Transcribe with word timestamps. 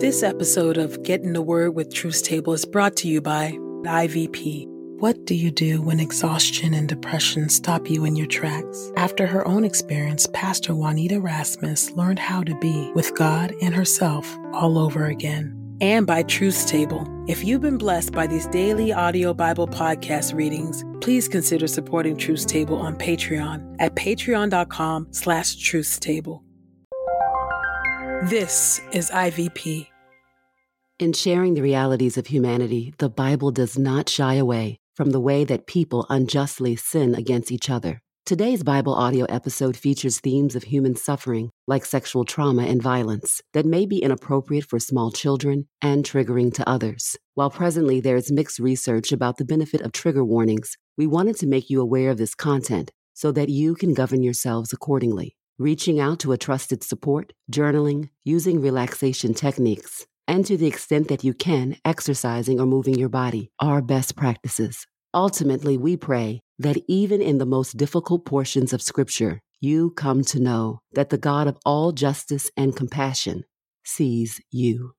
This 0.00 0.22
episode 0.22 0.78
of 0.78 1.02
Get 1.02 1.22
in 1.22 1.32
the 1.32 1.42
Word 1.42 1.74
with 1.74 1.92
Truth 1.92 2.22
Table 2.22 2.52
is 2.52 2.64
brought 2.64 2.94
to 2.98 3.08
you 3.08 3.20
by 3.20 3.58
IVP. 3.82 4.64
What 5.00 5.24
do 5.24 5.34
you 5.34 5.50
do 5.50 5.82
when 5.82 5.98
exhaustion 5.98 6.72
and 6.72 6.88
depression 6.88 7.48
stop 7.48 7.90
you 7.90 8.04
in 8.04 8.14
your 8.14 8.28
tracks? 8.28 8.92
After 8.96 9.26
her 9.26 9.46
own 9.48 9.64
experience, 9.64 10.28
Pastor 10.32 10.72
Juanita 10.72 11.20
Rasmus 11.20 11.90
learned 11.90 12.20
how 12.20 12.44
to 12.44 12.56
be 12.60 12.92
with 12.94 13.12
God 13.16 13.52
and 13.60 13.74
herself 13.74 14.38
all 14.52 14.78
over 14.78 15.06
again. 15.06 15.52
And 15.80 16.06
by 16.06 16.22
Truth 16.22 16.68
Table. 16.68 17.04
If 17.26 17.42
you've 17.42 17.62
been 17.62 17.76
blessed 17.76 18.12
by 18.12 18.28
these 18.28 18.46
daily 18.46 18.92
audio 18.92 19.34
Bible 19.34 19.66
podcast 19.66 20.32
readings, 20.32 20.84
please 21.00 21.26
consider 21.26 21.66
supporting 21.66 22.16
Truth 22.16 22.46
Table 22.46 22.76
on 22.76 22.94
Patreon 22.94 23.74
at 23.80 23.96
patreon.com 23.96 25.08
slash 25.10 25.56
truthstable. 25.56 26.47
This 28.24 28.80
is 28.92 29.12
IVP. 29.12 29.86
In 30.98 31.12
sharing 31.12 31.54
the 31.54 31.62
realities 31.62 32.18
of 32.18 32.26
humanity, 32.26 32.92
the 32.98 33.08
Bible 33.08 33.52
does 33.52 33.78
not 33.78 34.08
shy 34.08 34.34
away 34.34 34.80
from 34.96 35.10
the 35.10 35.20
way 35.20 35.44
that 35.44 35.68
people 35.68 36.04
unjustly 36.10 36.74
sin 36.74 37.14
against 37.14 37.52
each 37.52 37.70
other. 37.70 38.00
Today's 38.26 38.64
Bible 38.64 38.92
audio 38.92 39.24
episode 39.26 39.76
features 39.76 40.18
themes 40.18 40.56
of 40.56 40.64
human 40.64 40.96
suffering, 40.96 41.50
like 41.68 41.84
sexual 41.84 42.24
trauma 42.24 42.64
and 42.64 42.82
violence, 42.82 43.40
that 43.52 43.64
may 43.64 43.86
be 43.86 44.02
inappropriate 44.02 44.64
for 44.64 44.80
small 44.80 45.12
children 45.12 45.68
and 45.80 46.04
triggering 46.04 46.52
to 46.54 46.68
others. 46.68 47.14
While 47.34 47.50
presently 47.50 48.00
there 48.00 48.16
is 48.16 48.32
mixed 48.32 48.58
research 48.58 49.12
about 49.12 49.36
the 49.36 49.44
benefit 49.44 49.80
of 49.82 49.92
trigger 49.92 50.24
warnings, 50.24 50.76
we 50.96 51.06
wanted 51.06 51.36
to 51.36 51.46
make 51.46 51.70
you 51.70 51.80
aware 51.80 52.10
of 52.10 52.18
this 52.18 52.34
content 52.34 52.90
so 53.14 53.30
that 53.30 53.48
you 53.48 53.76
can 53.76 53.94
govern 53.94 54.24
yourselves 54.24 54.72
accordingly. 54.72 55.37
Reaching 55.60 55.98
out 55.98 56.20
to 56.20 56.30
a 56.30 56.38
trusted 56.38 56.84
support, 56.84 57.32
journaling, 57.50 58.10
using 58.22 58.60
relaxation 58.60 59.34
techniques, 59.34 60.06
and 60.28 60.46
to 60.46 60.56
the 60.56 60.68
extent 60.68 61.08
that 61.08 61.24
you 61.24 61.34
can, 61.34 61.76
exercising 61.84 62.60
or 62.60 62.66
moving 62.66 62.94
your 62.94 63.08
body 63.08 63.50
are 63.58 63.82
best 63.82 64.14
practices. 64.14 64.86
Ultimately, 65.12 65.76
we 65.76 65.96
pray 65.96 66.42
that 66.60 66.76
even 66.86 67.20
in 67.20 67.38
the 67.38 67.44
most 67.44 67.76
difficult 67.76 68.24
portions 68.24 68.72
of 68.72 68.80
Scripture, 68.80 69.40
you 69.60 69.90
come 69.90 70.22
to 70.26 70.38
know 70.38 70.78
that 70.92 71.10
the 71.10 71.18
God 71.18 71.48
of 71.48 71.58
all 71.66 71.90
justice 71.90 72.52
and 72.56 72.76
compassion 72.76 73.44
sees 73.84 74.40
you. 74.52 74.92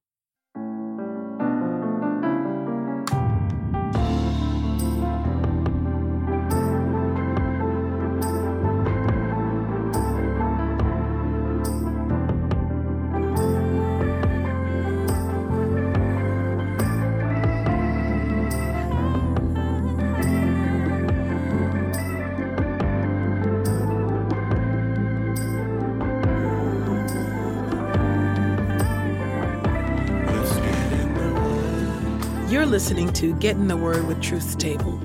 Listening 32.70 33.12
to 33.14 33.34
Get 33.40 33.56
in 33.56 33.68
the 33.68 33.76
Word 33.76 34.08
with 34.08 34.22
Truth 34.22 34.60
Table. 34.60 35.00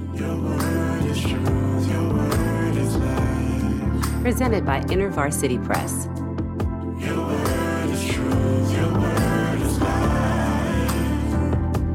Presented 4.20 4.66
by 4.66 4.82
InterVarsity 4.82 5.64
Press. 5.64 6.06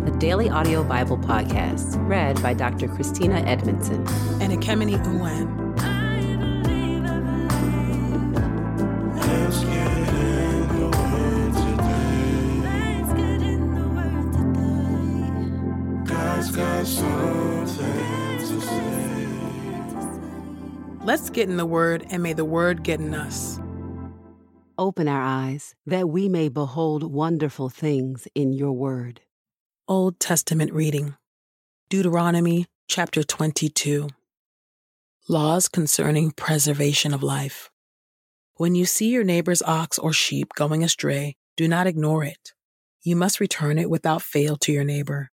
A 0.07 0.17
daily 0.17 0.49
audio 0.49 0.83
Bible 0.83 1.19
podcast 1.19 1.95
read 2.09 2.41
by 2.41 2.55
Dr. 2.55 2.87
Christina 2.87 3.35
Edmondson. 3.41 4.07
And 4.41 4.51
Ekemini 4.51 4.97
Uwan. 5.05 5.68
Let's 21.09 21.31
get 21.31 21.49
in 21.49 21.57
the 21.57 21.65
Word, 21.65 22.05
and 22.11 22.21
may 22.21 22.33
the 22.33 22.45
Word 22.45 22.83
get 22.83 22.99
in 22.99 23.15
us. 23.15 23.59
Open 24.77 25.07
our 25.07 25.23
eyes 25.23 25.73
that 25.87 26.07
we 26.07 26.29
may 26.29 26.49
behold 26.49 27.01
wonderful 27.01 27.67
things 27.67 28.27
in 28.35 28.53
your 28.53 28.73
word. 28.73 29.21
Old 29.87 30.19
Testament 30.19 30.71
reading 30.71 31.15
Deuteronomy 31.89 32.67
chapter 32.87 33.23
22. 33.23 34.09
Laws 35.27 35.67
concerning 35.67 36.29
preservation 36.29 37.11
of 37.11 37.23
life. 37.23 37.71
When 38.57 38.75
you 38.75 38.85
see 38.85 39.09
your 39.09 39.23
neighbor's 39.23 39.63
ox 39.63 39.97
or 39.97 40.13
sheep 40.13 40.49
going 40.53 40.83
astray, 40.83 41.37
do 41.57 41.67
not 41.67 41.87
ignore 41.87 42.23
it. 42.23 42.53
You 43.01 43.15
must 43.15 43.39
return 43.39 43.79
it 43.79 43.89
without 43.89 44.21
fail 44.21 44.57
to 44.57 44.71
your 44.71 44.83
neighbor. 44.83 45.31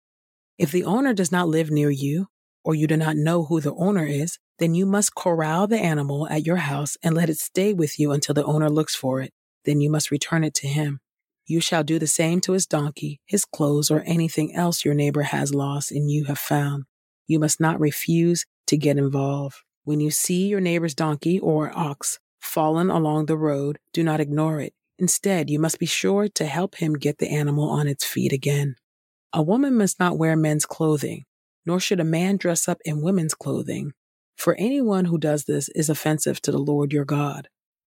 If 0.59 0.71
the 0.71 0.85
owner 0.85 1.15
does 1.15 1.33
not 1.33 1.49
live 1.49 1.71
near 1.71 1.89
you, 1.89 2.27
or 2.63 2.75
you 2.75 2.87
do 2.87 2.99
not 2.99 3.17
know 3.17 3.45
who 3.45 3.63
the 3.63 3.73
owner 3.73 4.05
is, 4.05 4.39
then 4.59 4.75
you 4.75 4.87
must 4.87 5.15
corral 5.15 5.67
the 5.67 5.79
animal 5.79 6.29
at 6.29 6.47
your 6.47 6.57
house 6.57 6.97
and 7.03 7.15
let 7.15 7.31
it 7.31 7.39
stay 7.39 7.73
with 7.73 7.99
you 7.99 8.13
until 8.13 8.35
the 8.35 8.45
owner 8.45 8.71
looks 8.71 8.95
for 8.95 9.21
it. 9.21 9.33
Then 9.65 9.81
you 9.81 9.91
must 9.91 10.11
return 10.11 10.45
it 10.45 10.55
to 10.55 10.69
him. 10.69 11.01
You 11.47 11.61
shall 11.61 11.83
do 11.83 11.99
the 11.99 12.07
same 12.07 12.41
to 12.43 12.53
his 12.53 12.67
donkey, 12.67 13.21
his 13.27 13.45
clothes, 13.45 13.91
or 13.91 14.03
anything 14.07 14.55
else 14.55 14.85
your 14.85 14.95
neighbor 14.95 15.23
has 15.23 15.55
lost 15.55 15.91
and 15.91 16.11
you 16.11 16.25
have 16.27 16.39
found. 16.39 16.85
You 17.27 17.39
must 17.39 17.61
not 17.61 17.81
refuse 17.81 18.45
to 18.69 18.77
get 18.77 18.99
involved. 18.99 19.57
When 19.85 20.01
you 20.01 20.11
see 20.11 20.47
your 20.47 20.61
neighbor's 20.61 20.95
donkey 20.95 21.41
or 21.41 21.77
ox 21.77 22.19
fallen 22.41 22.91
along 22.91 23.27
the 23.27 23.37
road, 23.37 23.79
do 23.93 24.05
not 24.05 24.21
ignore 24.21 24.61
it. 24.61 24.75
Instead, 24.99 25.51
you 25.51 25.59
must 25.59 25.81
be 25.81 25.87
sure 25.87 26.29
to 26.29 26.47
help 26.47 26.77
him 26.77 26.95
get 26.95 27.19
the 27.19 27.29
animal 27.29 27.69
on 27.69 27.89
its 27.89 28.05
feet 28.05 28.33
again. 28.33 28.77
A 29.33 29.43
woman 29.43 29.77
must 29.77 29.99
not 29.99 30.19
wear 30.19 30.37
men's 30.37 30.67
clothing, 30.67 31.25
nor 31.67 31.81
should 31.81 31.99
a 31.99 32.05
man 32.05 32.37
dress 32.37 32.69
up 32.69 32.79
in 32.85 33.03
women's 33.03 33.35
clothing. 33.35 33.93
For 34.43 34.57
anyone 34.59 35.05
who 35.05 35.19
does 35.19 35.45
this 35.45 35.69
is 35.69 35.89
offensive 35.89 36.43
to 36.43 36.51
the 36.51 36.59
Lord 36.59 36.93
your 36.93 37.05
God. 37.05 37.47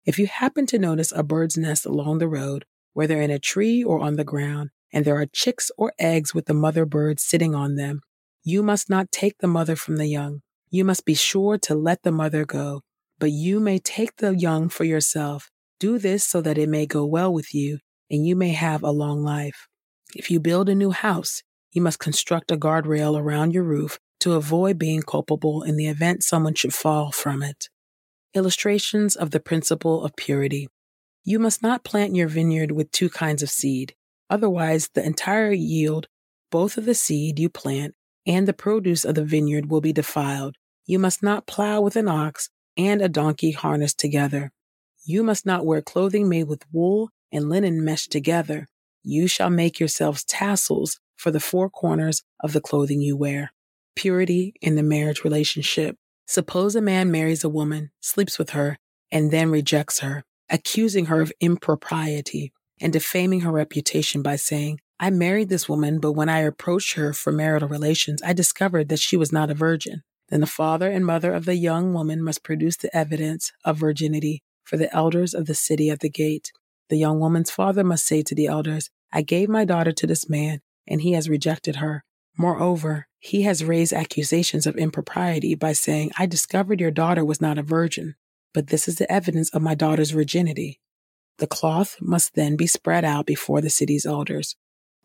If 0.04 0.18
you 0.18 0.26
happen 0.26 0.66
to 0.66 0.80
notice 0.80 1.12
a 1.12 1.22
bird's 1.22 1.60
nest 1.60 1.86
along 1.86 2.18
the 2.18 2.28
road, 2.28 2.66
whether 2.94 3.22
in 3.22 3.30
a 3.30 3.38
tree 3.38 3.84
or 3.84 4.00
on 4.00 4.16
the 4.16 4.24
ground, 4.24 4.72
and 4.92 5.06
there 5.06 5.22
are 5.22 5.28
chicks 5.28 5.70
or 5.78 5.94
eggs 6.00 6.34
with 6.34 6.48
the 6.48 6.56
mother 6.56 6.88
bird 6.88 7.20
sitting 7.20 7.54
on 7.54 7.76
them, 7.76 8.02
you 8.44 8.64
must 8.64 8.90
not 8.90 9.12
take 9.12 9.38
the 9.38 9.48
mother 9.48 9.76
from 9.76 9.98
the 9.98 10.08
young. 10.08 10.42
You 10.72 10.84
must 10.84 11.06
be 11.06 11.14
sure 11.14 11.60
to 11.60 11.76
let 11.76 12.02
the 12.02 12.12
mother 12.12 12.46
go, 12.46 12.82
but 13.20 13.30
you 13.30 13.60
may 13.60 13.78
take 13.78 14.16
the 14.16 14.36
young 14.36 14.70
for 14.70 14.86
yourself. 14.86 15.52
Do 15.80 16.00
this 16.00 16.24
so 16.24 16.42
that 16.42 16.58
it 16.58 16.68
may 16.68 16.88
go 16.88 17.06
well 17.06 17.32
with 17.32 17.54
you 17.54 17.78
and 18.10 18.26
you 18.26 18.36
may 18.36 18.54
have 18.54 18.82
a 18.82 18.90
long 18.90 19.22
life. 19.22 19.68
If 20.16 20.32
you 20.32 20.40
build 20.40 20.68
a 20.68 20.74
new 20.74 20.90
house, 20.90 21.44
you 21.74 21.84
must 21.84 22.00
construct 22.00 22.50
a 22.50 22.58
guardrail 22.58 23.16
around 23.16 23.54
your 23.54 23.66
roof 23.66 24.00
to 24.20 24.34
avoid 24.34 24.78
being 24.78 25.02
culpable 25.02 25.64
in 25.64 25.76
the 25.76 25.88
event 25.88 26.24
someone 26.24 26.54
should 26.54 26.74
fall 26.74 27.12
from 27.12 27.42
it. 27.42 27.70
Illustrations 28.34 29.16
of 29.16 29.32
the 29.32 29.40
principle 29.40 30.04
of 30.04 30.16
purity. 30.16 30.68
You 31.24 31.40
must 31.40 31.62
not 31.62 31.84
plant 31.84 32.16
your 32.16 32.28
vineyard 32.28 32.72
with 32.72 32.92
two 32.92 33.10
kinds 33.10 33.44
of 33.44 33.50
seed. 33.50 33.96
Otherwise, 34.30 34.90
the 34.94 35.04
entire 35.04 35.52
yield, 35.52 36.08
both 36.52 36.78
of 36.78 36.86
the 36.86 36.96
seed 36.96 37.40
you 37.40 37.50
plant 37.50 37.96
and 38.26 38.48
the 38.48 38.54
produce 38.54 39.06
of 39.06 39.16
the 39.16 39.24
vineyard 39.26 39.70
will 39.70 39.82
be 39.82 39.94
defiled. 39.94 40.56
You 40.86 41.00
must 41.00 41.24
not 41.24 41.48
plow 41.48 41.82
with 41.82 41.96
an 41.96 42.08
ox 42.08 42.50
and 42.78 43.02
a 43.02 43.10
donkey 43.10 43.52
harnessed 43.52 44.00
together. 44.00 44.52
You 45.06 45.24
must 45.24 45.46
not 45.46 45.66
wear 45.66 45.82
clothing 45.82 46.30
made 46.30 46.46
with 46.46 46.66
wool 46.72 47.10
and 47.32 47.50
linen 47.50 47.84
meshed 47.84 48.12
together. 48.12 48.68
You 49.04 49.28
shall 49.28 49.50
make 49.50 49.80
yourselves 49.80 50.24
tassels 50.24 51.00
for 51.16 51.32
the 51.32 51.40
four 51.40 51.70
corners 51.70 52.24
of 52.40 52.54
the 52.54 52.62
clothing 52.62 53.02
you 53.02 53.18
wear. 53.18 53.52
Purity 54.00 54.54
in 54.62 54.78
the 54.78 54.82
marriage 54.82 55.26
relationship. 55.26 55.98
Suppose 56.26 56.74
a 56.74 56.80
man 56.80 57.12
marries 57.12 57.44
a 57.44 57.50
woman, 57.50 57.92
sleeps 58.00 58.40
with 58.40 58.52
her, 58.52 58.78
and 59.12 59.30
then 59.30 59.52
rejects 59.52 60.00
her, 60.00 60.24
accusing 60.50 61.08
her 61.08 61.20
of 61.20 61.34
impropriety 61.42 62.54
and 62.80 62.94
defaming 62.94 63.42
her 63.42 63.52
reputation 63.52 64.22
by 64.22 64.38
saying, 64.38 64.80
I 65.02 65.10
married 65.10 65.50
this 65.50 65.68
woman, 65.68 66.00
but 66.00 66.14
when 66.14 66.30
I 66.30 66.40
approached 66.40 66.94
her 66.94 67.12
for 67.12 67.34
marital 67.34 67.68
relations, 67.68 68.22
I 68.24 68.32
discovered 68.32 68.88
that 68.88 69.00
she 69.00 69.18
was 69.18 69.34
not 69.34 69.52
a 69.52 69.54
virgin. 69.54 70.04
Then 70.30 70.40
the 70.40 70.48
father 70.48 70.90
and 70.90 71.06
mother 71.06 71.34
of 71.34 71.44
the 71.44 71.56
young 71.56 71.94
woman 71.94 72.24
must 72.24 72.42
produce 72.42 72.78
the 72.78 72.96
evidence 72.96 73.52
of 73.66 73.80
virginity 73.80 74.44
for 74.64 74.78
the 74.78 74.96
elders 74.96 75.34
of 75.34 75.46
the 75.46 75.56
city 75.56 75.90
at 75.90 76.00
the 76.00 76.10
gate. 76.10 76.54
The 76.88 76.96
young 76.96 77.20
woman's 77.20 77.52
father 77.52 77.84
must 77.84 78.06
say 78.06 78.22
to 78.22 78.34
the 78.34 78.48
elders, 78.48 78.92
I 79.12 79.24
gave 79.24 79.50
my 79.50 79.66
daughter 79.66 79.92
to 79.92 80.08
this 80.08 80.30
man, 80.30 80.62
and 80.88 81.02
he 81.02 81.12
has 81.12 81.28
rejected 81.28 81.76
her. 81.76 82.06
Moreover, 82.38 83.08
he 83.20 83.42
has 83.44 83.64
raised 83.64 83.94
accusations 83.94 84.66
of 84.66 84.78
impropriety 84.78 85.56
by 85.56 85.74
saying, 85.74 86.12
I 86.18 86.26
discovered 86.26 86.80
your 86.80 86.92
daughter 86.92 87.26
was 87.26 87.42
not 87.42 87.58
a 87.58 87.64
virgin, 87.64 88.16
but 88.54 88.68
this 88.68 88.88
is 88.88 88.96
the 88.96 89.12
evidence 89.12 89.50
of 89.50 89.62
my 89.62 89.76
daughter's 89.76 90.12
virginity. 90.12 90.80
The 91.38 91.48
cloth 91.48 91.98
must 92.02 92.36
then 92.36 92.56
be 92.56 92.68
spread 92.68 93.06
out 93.06 93.26
before 93.26 93.62
the 93.62 93.70
city's 93.70 94.06
elders. 94.06 94.56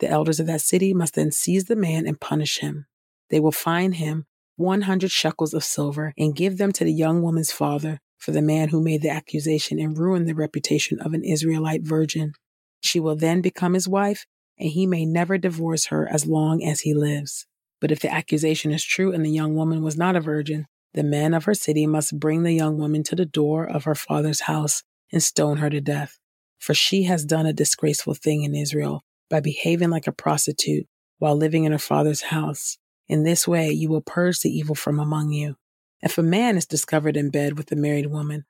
The 0.01 0.09
elders 0.09 0.41
of 0.41 0.47
that 0.47 0.61
city 0.61 0.93
must 0.93 1.15
then 1.15 1.31
seize 1.31 1.65
the 1.65 1.77
man 1.77 2.07
and 2.07 2.21
punish 2.21 2.59
him. 2.59 2.87
They 3.31 3.41
will 3.41 3.53
fine 3.53 3.93
him 3.93 4.27
100 4.57 5.11
shekels 5.11 5.55
of 5.55 5.65
silver 5.65 6.13
and 6.17 6.37
give 6.37 6.59
them 6.59 6.73
to 6.73 6.85
the 6.85 6.93
young 6.93 7.23
woman's 7.23 7.53
father 7.53 8.01
for 8.19 8.31
the 8.31 8.43
man 8.43 8.69
who 8.69 8.83
made 8.83 9.03
the 9.03 9.11
accusation 9.11 9.79
and 9.79 9.99
ruined 9.99 10.29
the 10.29 10.35
reputation 10.35 11.01
of 11.01 11.13
an 11.13 11.25
Israelite 11.25 11.83
virgin. 11.83 12.33
She 12.81 13.01
will 13.01 13.17
then 13.17 13.41
become 13.41 13.75
his 13.75 13.89
wife, 13.89 14.27
and 14.59 14.71
he 14.71 14.87
may 14.87 15.05
never 15.05 15.39
divorce 15.39 15.87
her 15.87 16.09
as 16.09 16.27
long 16.27 16.63
as 16.63 16.81
he 16.81 16.95
lives. 16.95 17.47
But 17.81 17.91
if 17.91 18.01
the 18.01 18.13
accusation 18.13 18.71
is 18.71 18.85
true 18.85 19.13
and 19.13 19.25
the 19.25 19.31
young 19.31 19.55
woman 19.55 19.83
was 19.83 19.97
not 19.97 20.17
a 20.17 20.21
virgin, 20.21 20.67
the 20.95 21.03
men 21.03 21.35
of 21.35 21.45
her 21.45 21.55
city 21.55 21.87
must 21.87 22.19
bring 22.19 22.43
the 22.43 22.53
young 22.53 22.79
woman 22.79 23.03
to 23.05 23.17
the 23.17 23.27
door 23.27 23.67
of 23.67 23.85
her 23.85 23.95
father's 23.95 24.43
house 24.43 24.83
and 25.13 25.23
stone 25.23 25.59
her 25.59 25.69
to 25.69 25.81
death. 25.81 26.19
For 26.59 26.73
she 26.73 27.03
has 27.05 27.25
done 27.25 27.47
a 27.47 27.53
disgraceful 27.53 28.15
thing 28.15 28.43
in 28.45 28.55
Israel 28.55 29.05
by 29.29 29.41
behaving 29.41 29.91
like 29.91 30.07
a 30.07 30.13
prostitute 30.13 30.87
while 31.19 31.37
living 31.37 31.65
in 31.65 31.73
her 31.73 31.79
father's 31.79 32.23
house. 32.23 32.79
In 33.09 33.25
this 33.25 33.47
way, 33.47 33.71
you 33.71 33.89
will 33.89 34.01
purge 34.01 34.41
the 34.41 34.51
evil 34.51 34.75
from 34.75 34.99
among 34.99 35.33
you. 35.33 35.57
If 36.01 36.17
a 36.17 36.23
man 36.23 36.57
is 36.57 36.67
discovered 36.67 37.17
in 37.17 37.31
bed 37.31 37.59
with 37.59 37.71
a 37.73 37.77
married 37.77 38.07
woman, 38.07 38.45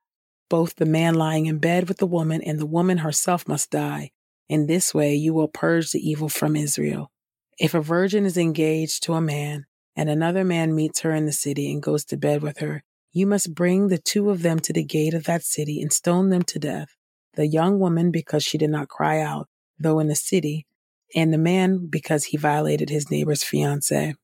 both 0.50 0.76
the 0.76 0.86
man 0.86 1.14
lying 1.14 1.46
in 1.46 1.58
bed 1.58 1.88
with 1.88 1.98
the 1.98 2.06
woman 2.06 2.42
and 2.42 2.58
the 2.58 2.66
woman 2.66 2.98
herself 2.98 3.48
must 3.48 3.70
die. 3.70 4.10
In 4.48 4.66
this 4.66 4.92
way, 4.92 5.14
you 5.14 5.32
will 5.32 5.48
purge 5.48 5.90
the 5.90 6.06
evil 6.06 6.28
from 6.28 6.56
Israel. 6.56 7.10
If 7.58 7.74
a 7.74 7.80
virgin 7.80 8.26
is 8.26 8.36
engaged 8.36 9.02
to 9.04 9.14
a 9.14 9.20
man, 9.20 9.66
and 9.96 10.10
another 10.10 10.44
man 10.44 10.74
meets 10.74 11.00
her 11.00 11.14
in 11.14 11.26
the 11.26 11.32
city 11.32 11.70
and 11.70 11.82
goes 11.82 12.04
to 12.06 12.16
bed 12.16 12.42
with 12.42 12.58
her, 12.58 12.82
you 13.12 13.26
must 13.26 13.54
bring 13.54 13.88
the 13.88 13.98
two 13.98 14.30
of 14.30 14.42
them 14.42 14.58
to 14.60 14.72
the 14.72 14.82
gate 14.82 15.14
of 15.14 15.24
that 15.24 15.44
city 15.44 15.80
and 15.80 15.92
stone 15.92 16.30
them 16.30 16.42
to 16.42 16.58
death. 16.58 16.96
The 17.34 17.46
young 17.46 17.78
woman 17.78 18.10
because 18.10 18.42
she 18.42 18.58
did 18.58 18.70
not 18.70 18.88
cry 18.88 19.20
out, 19.20 19.48
though 19.78 20.00
in 20.00 20.08
the 20.08 20.16
city, 20.16 20.66
and 21.14 21.32
the 21.32 21.38
man 21.38 21.86
because 21.88 22.24
he 22.24 22.36
violated 22.36 22.90
his 22.90 23.10
neighbor's 23.10 23.44
fiancée. 23.44 24.14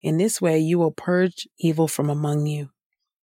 In 0.00 0.16
this 0.16 0.40
way, 0.40 0.60
you 0.60 0.78
will 0.78 0.92
purge 0.92 1.48
evil 1.58 1.88
from 1.88 2.08
among 2.08 2.46
you. 2.46 2.70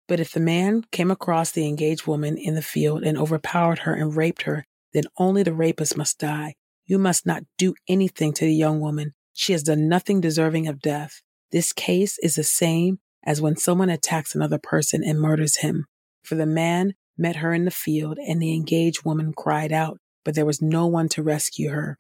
But 0.06 0.20
if 0.20 0.32
the 0.32 0.40
man 0.40 0.84
came 0.92 1.10
across 1.10 1.50
the 1.50 1.66
engaged 1.66 2.06
woman 2.06 2.38
in 2.38 2.54
the 2.54 2.62
field 2.62 3.02
and 3.02 3.18
overpowered 3.18 3.80
her 3.80 3.94
and 3.94 4.16
raped 4.16 4.42
her, 4.42 4.67
then 4.92 5.04
only 5.18 5.42
the 5.42 5.52
rapist 5.52 5.96
must 5.96 6.18
die. 6.18 6.54
You 6.86 6.98
must 6.98 7.26
not 7.26 7.42
do 7.56 7.74
anything 7.88 8.32
to 8.34 8.44
the 8.44 8.54
young 8.54 8.80
woman. 8.80 9.14
She 9.34 9.52
has 9.52 9.62
done 9.62 9.88
nothing 9.88 10.20
deserving 10.20 10.66
of 10.66 10.80
death. 10.80 11.22
This 11.52 11.72
case 11.72 12.18
is 12.18 12.34
the 12.36 12.44
same 12.44 12.98
as 13.24 13.40
when 13.40 13.56
someone 13.56 13.90
attacks 13.90 14.34
another 14.34 14.58
person 14.58 15.02
and 15.04 15.20
murders 15.20 15.56
him. 15.56 15.86
For 16.22 16.34
the 16.34 16.46
man 16.46 16.94
met 17.16 17.36
her 17.36 17.52
in 17.52 17.64
the 17.64 17.70
field, 17.70 18.18
and 18.18 18.40
the 18.40 18.54
engaged 18.54 19.04
woman 19.04 19.32
cried 19.32 19.72
out, 19.72 19.98
but 20.24 20.34
there 20.34 20.46
was 20.46 20.62
no 20.62 20.86
one 20.86 21.08
to 21.10 21.22
rescue 21.22 21.70
her. 21.70 21.98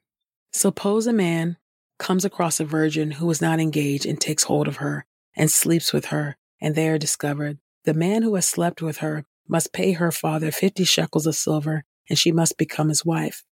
Suppose 0.52 1.06
a 1.06 1.12
man 1.12 1.56
comes 1.98 2.24
across 2.24 2.60
a 2.60 2.64
virgin 2.64 3.12
who 3.12 3.30
is 3.30 3.42
not 3.42 3.60
engaged 3.60 4.06
and 4.06 4.20
takes 4.20 4.44
hold 4.44 4.68
of 4.68 4.76
her 4.76 5.06
and 5.36 5.50
sleeps 5.50 5.92
with 5.92 6.06
her, 6.06 6.36
and 6.60 6.74
they 6.74 6.88
are 6.88 6.98
discovered. 6.98 7.58
The 7.84 7.94
man 7.94 8.22
who 8.22 8.34
has 8.36 8.46
slept 8.46 8.80
with 8.80 8.98
her 8.98 9.24
must 9.48 9.72
pay 9.72 9.92
her 9.92 10.12
father 10.12 10.50
50 10.50 10.84
shekels 10.84 11.26
of 11.26 11.34
silver, 11.34 11.84
and 12.08 12.18
she 12.18 12.32
must 12.32 12.58
become 12.58 12.88
his 12.88 13.04
wife. 13.04 13.44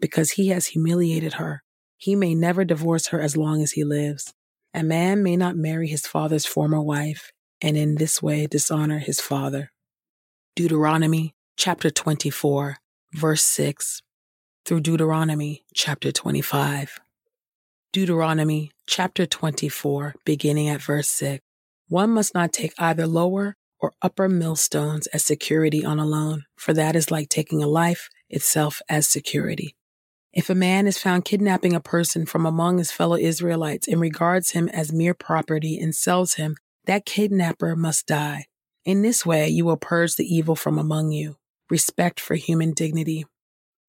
Because 0.00 0.32
he 0.32 0.48
has 0.48 0.68
humiliated 0.68 1.34
her, 1.34 1.62
he 1.96 2.16
may 2.16 2.34
never 2.34 2.64
divorce 2.64 3.08
her 3.08 3.20
as 3.20 3.36
long 3.36 3.62
as 3.62 3.72
he 3.72 3.84
lives. 3.84 4.32
A 4.72 4.82
man 4.82 5.22
may 5.22 5.36
not 5.36 5.56
marry 5.56 5.88
his 5.88 6.06
father's 6.06 6.46
former 6.46 6.80
wife, 6.80 7.32
and 7.60 7.76
in 7.76 7.96
this 7.96 8.22
way 8.22 8.46
dishonor 8.46 8.98
his 8.98 9.20
father. 9.20 9.70
Deuteronomy 10.56 11.34
chapter 11.56 11.90
24, 11.90 12.76
verse 13.12 13.42
6 13.42 14.02
through 14.64 14.80
Deuteronomy 14.80 15.64
chapter 15.74 16.12
25. 16.12 17.00
Deuteronomy 17.92 18.70
chapter 18.86 19.26
24, 19.26 20.14
beginning 20.24 20.68
at 20.68 20.80
verse 20.80 21.08
6. 21.08 21.40
One 21.88 22.10
must 22.10 22.34
not 22.34 22.52
take 22.52 22.72
either 22.78 23.06
lower 23.06 23.56
or 23.80 23.92
upper 24.02 24.28
millstones 24.28 25.06
as 25.08 25.24
security 25.24 25.84
on 25.84 25.98
a 25.98 26.06
loan, 26.06 26.44
for 26.56 26.72
that 26.74 26.94
is 26.94 27.10
like 27.10 27.28
taking 27.28 27.62
a 27.62 27.68
life 27.68 28.08
itself 28.28 28.80
as 28.88 29.08
security. 29.08 29.74
If 30.32 30.48
a 30.48 30.54
man 30.54 30.86
is 30.86 30.98
found 30.98 31.24
kidnapping 31.24 31.74
a 31.74 31.80
person 31.80 32.24
from 32.24 32.46
among 32.46 32.78
his 32.78 32.92
fellow 32.92 33.16
Israelites 33.16 33.88
and 33.88 34.00
regards 34.00 34.50
him 34.50 34.68
as 34.68 34.92
mere 34.92 35.14
property 35.14 35.78
and 35.78 35.94
sells 35.94 36.34
him, 36.34 36.56
that 36.84 37.04
kidnapper 37.04 37.74
must 37.74 38.06
die. 38.06 38.46
In 38.84 39.02
this 39.02 39.26
way, 39.26 39.48
you 39.48 39.64
will 39.64 39.76
purge 39.76 40.14
the 40.14 40.24
evil 40.24 40.54
from 40.54 40.78
among 40.78 41.10
you. 41.10 41.36
Respect 41.68 42.20
for 42.20 42.36
human 42.36 42.72
dignity. 42.72 43.26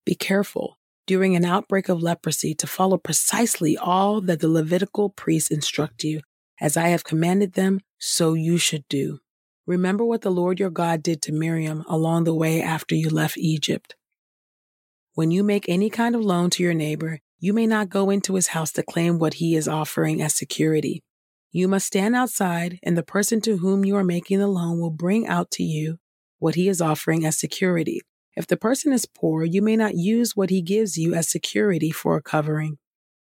Be 0.04 0.14
careful 0.14 0.78
during 1.06 1.36
an 1.36 1.44
outbreak 1.44 1.88
of 1.88 2.02
leprosy 2.02 2.54
to 2.54 2.66
follow 2.66 2.98
precisely 2.98 3.76
all 3.76 4.20
that 4.20 4.40
the 4.40 4.48
Levitical 4.48 5.10
priests 5.10 5.50
instruct 5.50 6.04
you. 6.04 6.20
As 6.60 6.76
I 6.76 6.88
have 6.88 7.04
commanded 7.04 7.54
them, 7.54 7.80
so 7.98 8.34
you 8.34 8.58
should 8.58 8.84
do. 8.88 9.20
Remember 9.66 10.04
what 10.04 10.22
the 10.22 10.30
Lord 10.30 10.58
your 10.58 10.70
God 10.70 11.04
did 11.04 11.22
to 11.22 11.32
Miriam 11.32 11.84
along 11.88 12.24
the 12.24 12.34
way 12.34 12.60
after 12.60 12.96
you 12.96 13.08
left 13.08 13.38
Egypt. 13.38 13.94
When 15.14 15.30
you 15.30 15.44
make 15.44 15.68
any 15.68 15.88
kind 15.88 16.16
of 16.16 16.24
loan 16.24 16.50
to 16.50 16.64
your 16.64 16.74
neighbor, 16.74 17.20
you 17.38 17.52
may 17.52 17.66
not 17.66 17.88
go 17.88 18.10
into 18.10 18.34
his 18.34 18.48
house 18.48 18.72
to 18.72 18.82
claim 18.82 19.18
what 19.18 19.34
he 19.34 19.54
is 19.54 19.68
offering 19.68 20.20
as 20.20 20.34
security. 20.34 21.04
You 21.52 21.68
must 21.68 21.86
stand 21.86 22.16
outside, 22.16 22.80
and 22.82 22.96
the 22.96 23.04
person 23.04 23.40
to 23.42 23.58
whom 23.58 23.84
you 23.84 23.94
are 23.94 24.04
making 24.04 24.40
the 24.40 24.48
loan 24.48 24.80
will 24.80 24.90
bring 24.90 25.28
out 25.28 25.52
to 25.52 25.62
you 25.62 25.98
what 26.40 26.56
he 26.56 26.68
is 26.68 26.80
offering 26.80 27.24
as 27.24 27.38
security. 27.38 28.00
If 28.34 28.48
the 28.48 28.56
person 28.56 28.92
is 28.92 29.06
poor, 29.06 29.44
you 29.44 29.62
may 29.62 29.76
not 29.76 29.94
use 29.94 30.34
what 30.34 30.50
he 30.50 30.62
gives 30.62 30.96
you 30.96 31.14
as 31.14 31.30
security 31.30 31.92
for 31.92 32.16
a 32.16 32.22
covering. 32.22 32.78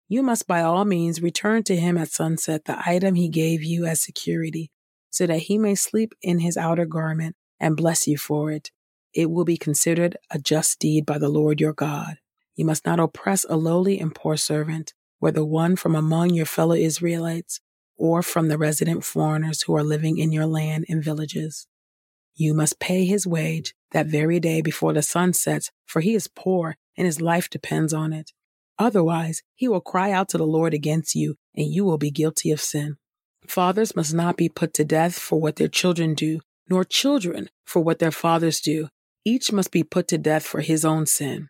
You 0.07 0.23
must 0.23 0.47
by 0.47 0.61
all 0.61 0.85
means 0.85 1.21
return 1.21 1.63
to 1.63 1.75
him 1.75 1.97
at 1.97 2.11
sunset 2.11 2.65
the 2.65 2.81
item 2.87 3.15
he 3.15 3.27
gave 3.27 3.63
you 3.63 3.85
as 3.85 4.01
security 4.01 4.71
so 5.11 5.27
that 5.27 5.39
he 5.39 5.57
may 5.57 5.75
sleep 5.75 6.13
in 6.21 6.39
his 6.39 6.57
outer 6.57 6.85
garment 6.85 7.35
and 7.59 7.77
bless 7.77 8.07
you 8.07 8.17
for 8.17 8.51
it. 8.51 8.71
It 9.13 9.29
will 9.29 9.45
be 9.45 9.57
considered 9.57 10.17
a 10.31 10.39
just 10.39 10.79
deed 10.79 11.05
by 11.05 11.17
the 11.17 11.29
Lord 11.29 11.61
your 11.61 11.73
God. 11.73 12.15
You 12.55 12.65
must 12.65 12.85
not 12.85 12.99
oppress 12.99 13.45
a 13.49 13.57
lowly 13.57 13.99
and 13.99 14.15
poor 14.15 14.37
servant, 14.37 14.93
whether 15.19 15.43
one 15.43 15.75
from 15.75 15.95
among 15.95 16.31
your 16.31 16.45
fellow 16.45 16.75
Israelites 16.75 17.59
or 17.97 18.23
from 18.23 18.47
the 18.47 18.57
resident 18.57 19.03
foreigners 19.03 19.63
who 19.63 19.75
are 19.75 19.83
living 19.83 20.17
in 20.17 20.31
your 20.31 20.47
land 20.47 20.85
and 20.89 21.03
villages. 21.03 21.67
You 22.33 22.53
must 22.53 22.79
pay 22.79 23.05
his 23.05 23.27
wage 23.27 23.73
that 23.91 24.07
very 24.07 24.39
day 24.39 24.61
before 24.61 24.93
the 24.93 25.01
sun 25.01 25.33
sets, 25.33 25.69
for 25.85 25.99
he 25.99 26.15
is 26.15 26.27
poor 26.27 26.77
and 26.97 27.05
his 27.05 27.21
life 27.21 27.49
depends 27.49 27.93
on 27.93 28.13
it. 28.13 28.31
Otherwise, 28.79 29.43
he 29.55 29.67
will 29.67 29.81
cry 29.81 30.11
out 30.11 30.29
to 30.29 30.37
the 30.37 30.45
Lord 30.45 30.73
against 30.73 31.13
you, 31.13 31.35
and 31.55 31.67
you 31.67 31.85
will 31.85 31.99
be 31.99 32.09
guilty 32.09 32.51
of 32.51 32.59
sin. 32.59 32.97
Fathers 33.47 33.95
must 33.95 34.13
not 34.13 34.37
be 34.37 34.49
put 34.49 34.73
to 34.75 34.85
death 34.85 35.17
for 35.17 35.39
what 35.39 35.57
their 35.57 35.67
children 35.67 36.13
do, 36.13 36.41
nor 36.69 36.83
children 36.83 37.49
for 37.65 37.81
what 37.81 37.99
their 37.99 38.11
fathers 38.11 38.61
do. 38.61 38.89
Each 39.25 39.51
must 39.51 39.71
be 39.71 39.83
put 39.83 40.07
to 40.09 40.17
death 40.17 40.43
for 40.45 40.61
his 40.61 40.85
own 40.85 41.05
sin. 41.05 41.49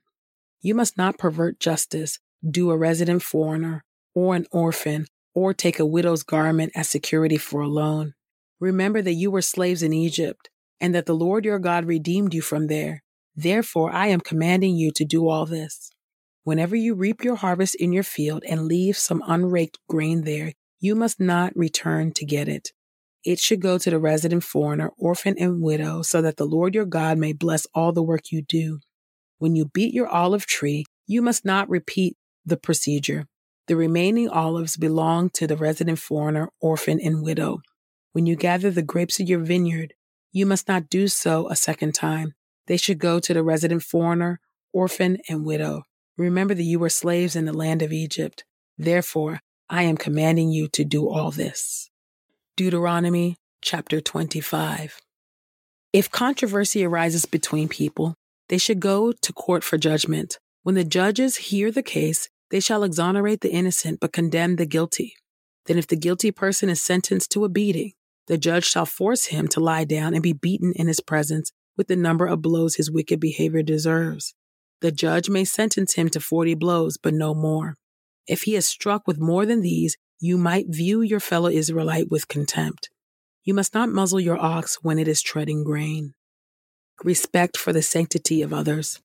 You 0.61 0.75
must 0.75 0.97
not 0.97 1.17
pervert 1.17 1.59
justice, 1.59 2.19
do 2.49 2.71
a 2.71 2.77
resident 2.77 3.23
foreigner, 3.23 3.83
or 4.13 4.35
an 4.35 4.45
orphan, 4.51 5.07
or 5.33 5.53
take 5.53 5.79
a 5.79 5.85
widow's 5.85 6.23
garment 6.23 6.71
as 6.75 6.89
security 6.89 7.37
for 7.37 7.61
a 7.61 7.67
loan. 7.67 8.13
Remember 8.59 9.01
that 9.01 9.13
you 9.13 9.31
were 9.31 9.41
slaves 9.41 9.81
in 9.81 9.93
Egypt, 9.93 10.49
and 10.79 10.93
that 10.93 11.05
the 11.05 11.15
Lord 11.15 11.45
your 11.45 11.59
God 11.59 11.85
redeemed 11.85 12.33
you 12.33 12.41
from 12.41 12.67
there. 12.67 13.03
Therefore, 13.35 13.91
I 13.91 14.07
am 14.07 14.19
commanding 14.19 14.75
you 14.75 14.91
to 14.91 15.05
do 15.05 15.29
all 15.29 15.45
this. 15.45 15.91
Whenever 16.43 16.75
you 16.75 16.95
reap 16.95 17.23
your 17.23 17.35
harvest 17.35 17.75
in 17.75 17.93
your 17.93 18.03
field 18.03 18.43
and 18.47 18.65
leave 18.65 18.97
some 18.97 19.23
unraked 19.25 19.79
grain 19.87 20.23
there, 20.23 20.53
you 20.81 20.95
must 20.95 21.19
not 21.19 21.55
return 21.55 22.11
to 22.11 22.25
get 22.25 22.49
it. 22.49 22.71
It 23.23 23.39
should 23.39 23.61
go 23.61 23.77
to 23.77 23.89
the 23.91 23.99
resident 23.99 24.43
foreigner, 24.43 24.91
orphan, 24.97 25.35
and 25.37 25.61
widow, 25.61 26.01
so 26.01 26.23
that 26.23 26.37
the 26.37 26.45
Lord 26.45 26.73
your 26.73 26.85
God 26.85 27.19
may 27.19 27.33
bless 27.33 27.67
all 27.73 27.91
the 27.91 28.01
work 28.01 28.31
you 28.31 28.41
do. 28.41 28.79
When 29.37 29.55
you 29.55 29.65
beat 29.65 29.93
your 29.93 30.07
olive 30.07 30.47
tree, 30.47 30.85
you 31.05 31.21
must 31.21 31.45
not 31.45 31.69
repeat 31.69 32.17
the 32.43 32.57
procedure. 32.57 33.27
The 33.67 33.75
remaining 33.75 34.27
olives 34.27 34.75
belong 34.75 35.29
to 35.35 35.45
the 35.45 35.55
resident 35.55 35.99
foreigner, 35.99 36.49
orphan, 36.59 36.99
and 36.99 37.21
widow. 37.21 37.61
When 38.13 38.25
you 38.25 38.35
gather 38.35 38.71
the 38.71 38.81
grapes 38.81 39.19
of 39.19 39.29
your 39.29 39.39
vineyard, 39.39 39.93
you 40.31 40.47
must 40.47 40.67
not 40.67 40.89
do 40.89 41.07
so 41.07 41.47
a 41.49 41.55
second 41.55 41.93
time. 41.93 42.33
They 42.65 42.77
should 42.77 42.97
go 42.97 43.19
to 43.19 43.33
the 43.35 43.43
resident 43.43 43.83
foreigner, 43.83 44.39
orphan, 44.73 45.19
and 45.29 45.45
widow. 45.45 45.83
Remember 46.17 46.55
that 46.55 46.63
you 46.63 46.79
were 46.79 46.89
slaves 46.89 47.35
in 47.35 47.45
the 47.45 47.53
land 47.53 47.83
of 47.83 47.93
Egypt. 47.93 48.45
Therefore, 48.77 49.41
I 49.73 49.83
am 49.83 49.95
commanding 49.95 50.49
you 50.49 50.67
to 50.73 50.83
do 50.83 51.07
all 51.07 51.31
this. 51.31 51.89
Deuteronomy 52.57 53.37
chapter 53.61 54.01
25. 54.01 54.99
If 55.93 56.11
controversy 56.11 56.83
arises 56.83 57.25
between 57.25 57.69
people, 57.69 58.15
they 58.49 58.57
should 58.57 58.81
go 58.81 59.13
to 59.13 59.31
court 59.31 59.63
for 59.63 59.77
judgment. 59.77 60.39
When 60.63 60.75
the 60.75 60.83
judges 60.83 61.37
hear 61.37 61.71
the 61.71 61.81
case, 61.81 62.27
they 62.49 62.59
shall 62.59 62.83
exonerate 62.83 63.39
the 63.39 63.53
innocent 63.53 64.01
but 64.01 64.11
condemn 64.11 64.57
the 64.57 64.65
guilty. 64.65 65.13
Then, 65.67 65.77
if 65.77 65.87
the 65.87 65.95
guilty 65.95 66.31
person 66.31 66.67
is 66.67 66.81
sentenced 66.81 67.31
to 67.31 67.45
a 67.45 67.49
beating, 67.49 67.93
the 68.27 68.37
judge 68.37 68.65
shall 68.65 68.85
force 68.85 69.27
him 69.27 69.47
to 69.47 69.61
lie 69.61 69.85
down 69.85 70.13
and 70.13 70.21
be 70.21 70.33
beaten 70.33 70.73
in 70.75 70.87
his 70.87 70.99
presence 70.99 71.53
with 71.77 71.87
the 71.87 71.95
number 71.95 72.25
of 72.25 72.41
blows 72.41 72.75
his 72.75 72.91
wicked 72.91 73.21
behavior 73.21 73.63
deserves. 73.63 74.33
the 74.81 74.91
judge 74.91 75.29
may 75.29 75.45
sentence 75.45 75.93
him 75.93 76.09
to 76.09 76.19
40 76.19 76.55
blows, 76.55 76.97
but 76.97 77.13
no 77.13 77.33
more. 77.33 77.77
If 78.27 78.43
he 78.43 78.55
is 78.55 78.67
struck 78.67 79.07
with 79.07 79.19
more 79.19 79.45
than 79.45 79.61
these, 79.61 79.97
you 80.19 80.37
might 80.37 80.67
view 80.69 81.01
your 81.01 81.19
fellow 81.19 81.49
Israelite 81.49 82.11
with 82.11 82.27
contempt. 82.27 82.89
You 83.43 83.53
must 83.53 83.73
not 83.73 83.89
muzzle 83.89 84.19
your 84.19 84.37
ox 84.37 84.77
when 84.81 84.99
it 84.99 85.07
is 85.07 85.21
treading 85.21 85.63
grain. 85.63 86.13
Respect 87.03 87.57
for 87.57 87.73
the 87.73 87.81
sanctity 87.81 88.41
of 88.41 88.53
others. 88.53 89.01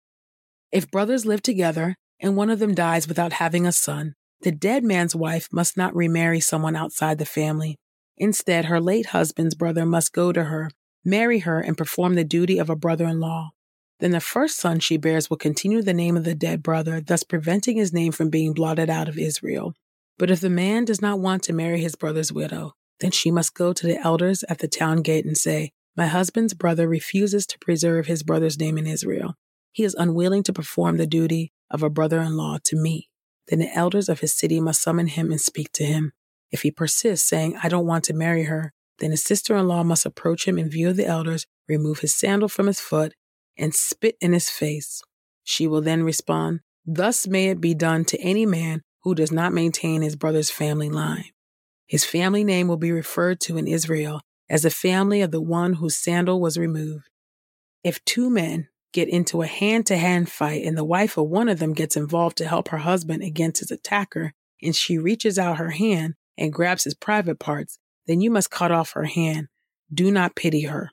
If 0.71 0.91
brothers 0.91 1.25
live 1.25 1.43
together 1.43 1.97
and 2.21 2.37
one 2.37 2.51
of 2.51 2.59
them 2.59 2.75
dies 2.75 3.09
without 3.09 3.35
having 3.35 3.67
a 3.67 3.73
son, 3.73 4.15
the 4.43 4.53
dead 4.53 4.85
man's 4.85 5.17
wife 5.17 5.49
must 5.51 5.77
not 5.77 5.97
remarry 5.97 6.41
someone 6.41 6.77
outside 6.77 7.19
the 7.19 7.25
family. 7.25 7.77
Instead, 8.19 8.67
her 8.67 8.81
late 8.81 9.07
husband's 9.07 9.55
brother 9.55 9.87
must 9.87 10.13
go 10.13 10.33
to 10.33 10.45
her, 10.45 10.71
marry 11.05 11.41
her, 11.41 11.61
and 11.61 11.79
perform 11.79 12.15
the 12.15 12.25
duty 12.25 12.59
of 12.59 12.69
a 12.69 12.77
brother 12.77 13.07
in 13.07 13.21
law. 13.21 13.51
Then 14.01 14.11
the 14.11 14.21
first 14.21 14.59
son 14.59 14.81
she 14.81 14.97
bears 14.97 15.31
will 15.31 15.37
continue 15.39 15.83
the 15.83 15.95
name 15.95 16.17
of 16.17 16.25
the 16.25 16.35
dead 16.35 16.63
brother, 16.63 17.01
thus 17.01 17.23
preventing 17.23 17.77
his 17.77 17.93
name 17.93 18.13
from 18.13 18.29
being 18.29 18.53
blotted 18.53 18.91
out 18.91 19.09
of 19.09 19.19
Israel. 19.19 19.75
But 20.19 20.31
if 20.31 20.41
the 20.41 20.51
man 20.51 20.85
does 20.85 21.01
not 21.01 21.21
want 21.21 21.43
to 21.45 21.53
marry 21.53 21.81
his 21.81 21.97
brother's 21.97 22.33
widow, 22.33 22.73
then 23.01 23.11
she 23.11 23.31
must 23.31 23.55
go 23.55 23.73
to 23.73 23.87
the 23.87 23.99
elders 23.99 24.45
at 24.49 24.59
the 24.59 24.69
town 24.69 25.03
gate 25.03 25.25
and 25.25 25.37
say, 25.37 25.73
My 25.97 26.07
husband's 26.07 26.55
brother 26.55 26.89
refuses 26.89 27.47
to 27.47 27.59
preserve 27.59 28.07
his 28.07 28.23
brother's 28.23 28.59
name 28.59 28.79
in 28.79 28.87
Israel. 28.87 29.35
He 29.73 29.85
is 29.85 29.95
unwilling 29.95 30.43
to 30.45 30.53
perform 30.53 30.97
the 30.97 31.07
duty 31.07 31.53
of 31.71 31.83
a 31.83 31.91
brother 31.91 32.21
in 32.21 32.37
law 32.37 32.59
to 32.65 32.77
me. 32.77 33.09
Then 33.49 33.59
the 33.59 33.75
elders 33.75 34.09
of 34.09 34.21
his 34.21 34.33
city 34.33 34.61
must 34.61 34.83
summon 34.83 35.09
him 35.09 35.31
and 35.31 35.41
speak 35.41 35.73
to 35.73 35.85
him. 35.85 36.13
If 36.51 36.63
he 36.63 36.71
persists, 36.71 37.29
saying, 37.29 37.59
I 37.63 37.69
don't 37.69 37.87
want 37.87 38.05
to 38.05 38.15
marry 38.15 38.45
her, 38.45 38.73
then 38.99 39.11
his 39.11 39.23
sister 39.23 39.57
in 39.57 39.69
law 39.69 39.83
must 39.83 40.07
approach 40.07 40.47
him 40.49 40.59
in 40.59 40.71
view 40.71 40.89
of 40.89 40.97
the 40.97 41.07
elders, 41.07 41.47
remove 41.69 42.01
his 42.01 42.15
sandal 42.15 42.49
from 42.49 42.67
his 42.67 42.81
foot, 42.81 43.15
and 43.59 43.75
spit 43.75 44.17
in 44.21 44.33
his 44.33 44.51
face. 44.51 45.03
She 45.45 45.67
will 45.67 45.81
then 45.81 46.03
respond, 46.03 46.61
Thus 46.85 47.27
may 47.27 47.49
it 47.49 47.61
be 47.61 47.75
done 47.75 48.05
to 48.07 48.21
any 48.21 48.47
man 48.47 48.83
who 49.03 49.15
does 49.15 49.33
not 49.33 49.53
maintain 49.53 50.03
his 50.03 50.17
brother's 50.17 50.51
family 50.51 50.89
line. 50.89 51.31
His 51.87 52.05
family 52.05 52.45
name 52.45 52.69
will 52.69 52.77
be 52.77 52.93
referred 52.93 53.41
to 53.43 53.57
in 53.57 53.67
Israel 53.67 54.21
as 54.49 54.63
the 54.63 54.71
family 54.71 55.21
of 55.21 55.31
the 55.31 55.41
one 55.41 55.75
whose 55.75 55.97
sandal 55.97 56.41
was 56.41 56.59
removed. 56.59 57.09
If 57.83 58.05
two 58.05 58.31
men 58.31 58.69
get 58.93 59.09
into 59.09 59.43
a 59.43 59.47
hand 59.47 59.87
to 59.87 59.97
hand 59.97 60.31
fight 60.31 60.65
and 60.65 60.77
the 60.77 60.85
wife 60.85 61.17
of 61.17 61.29
one 61.29 61.49
of 61.49 61.59
them 61.59 61.73
gets 61.73 61.97
involved 61.97 62.37
to 62.39 62.49
help 62.49 62.69
her 62.69 62.79
husband 62.79 63.23
against 63.23 63.61
his 63.61 63.71
attacker, 63.71 64.33
and 64.63 64.75
she 64.75 64.99
reaches 64.99 65.39
out 65.39 65.59
her 65.59 65.71
hand 65.71 66.15
and 66.39 66.53
grabs 66.53 66.85
his 66.85 66.95
private 66.95 67.39
parts, 67.39 67.79
then 68.07 68.21
you 68.21 68.31
must 68.31 68.51
cut 68.51 68.73
off 68.73 68.93
her 68.93 69.05
hand. 69.05 69.49
Do 69.93 70.11
not 70.11 70.35
pity 70.35 70.63
her. 70.63 70.91